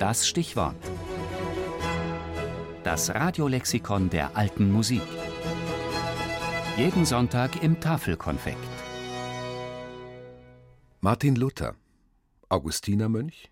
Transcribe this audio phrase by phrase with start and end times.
[0.00, 0.76] das Stichwort.
[2.84, 5.02] Das Radiolexikon der alten Musik.
[6.78, 8.56] Jeden Sonntag im Tafelkonfekt.
[11.02, 11.74] Martin Luther,
[12.48, 13.50] Augustinermönch,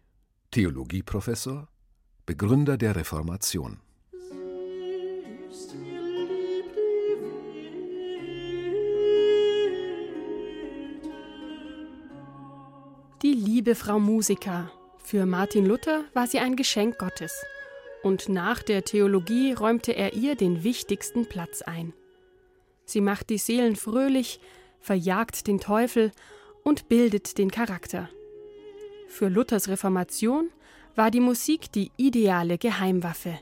[0.51, 1.69] Theologieprofessor,
[2.25, 3.81] Begründer der Reformation.
[13.21, 14.71] Die liebe Frau Musiker.
[15.11, 17.43] Für Martin Luther war sie ein Geschenk Gottes.
[18.03, 21.95] Und nach der Theologie räumte er ihr den wichtigsten Platz ein.
[22.85, 24.39] Sie macht die Seelen fröhlich,
[24.81, 26.13] verjagt den Teufel
[26.63, 28.11] und bildet den Charakter.
[29.07, 30.51] Für Luthers Reformation
[30.95, 33.39] war die Musik die ideale Geheimwaffe.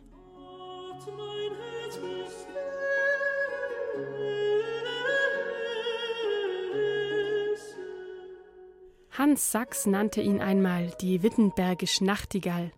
[9.18, 12.70] Hans Sachs nannte ihn einmal die Wittenbergisch Nachtigall.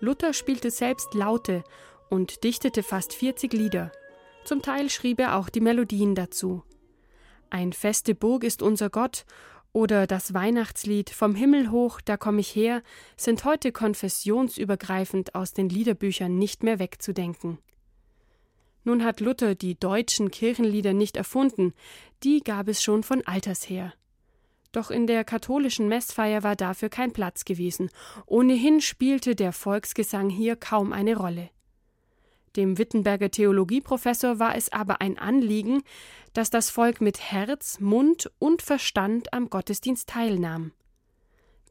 [0.00, 1.64] Luther spielte selbst Laute
[2.08, 3.92] und dichtete fast 40 Lieder.
[4.44, 6.62] Zum Teil schrieb er auch die Melodien dazu.
[7.50, 9.26] Ein feste Burg ist unser Gott
[9.74, 12.82] oder das Weihnachtslied Vom Himmel hoch, da komm ich her
[13.18, 17.58] sind heute konfessionsübergreifend aus den Liederbüchern nicht mehr wegzudenken.
[18.84, 21.74] Nun hat Luther die deutschen Kirchenlieder nicht erfunden,
[22.22, 23.92] die gab es schon von alters her.
[24.72, 27.90] Doch in der katholischen Messfeier war dafür kein Platz gewesen.
[28.26, 31.50] Ohnehin spielte der Volksgesang hier kaum eine Rolle.
[32.56, 35.82] Dem Wittenberger Theologieprofessor war es aber ein Anliegen,
[36.32, 40.72] dass das Volk mit Herz, Mund und Verstand am Gottesdienst teilnahm.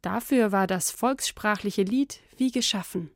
[0.01, 3.11] Dafür war das volkssprachliche Lied wie geschaffen.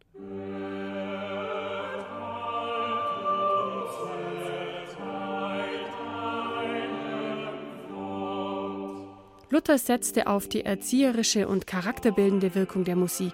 [9.54, 13.34] Luther setzte auf die erzieherische und charakterbildende Wirkung der Musik.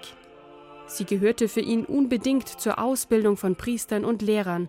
[0.86, 4.68] Sie gehörte für ihn unbedingt zur Ausbildung von Priestern und Lehrern,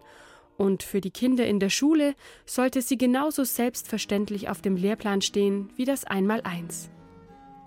[0.59, 2.15] und für die Kinder in der Schule
[2.47, 6.89] sollte sie genauso selbstverständlich auf dem Lehrplan stehen wie das Einmaleins.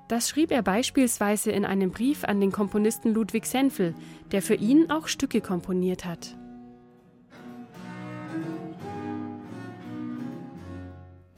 [0.08, 3.96] Das schrieb er beispielsweise in einem Brief an den Komponisten Ludwig Senfel,
[4.31, 6.38] der für ihn auch Stücke komponiert hat.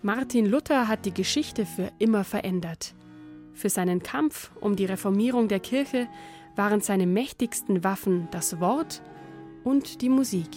[0.06, 2.94] Martin Luther hat die Geschichte für immer verändert.
[3.54, 6.08] Für seinen Kampf um die Reformierung der Kirche
[6.56, 9.02] waren seine mächtigsten Waffen das Wort
[9.64, 10.50] und die Musik.